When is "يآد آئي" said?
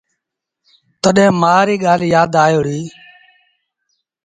2.13-2.55